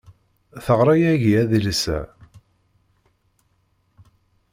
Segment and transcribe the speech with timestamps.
[0.65, 1.99] Teɣra yagi adlis-a.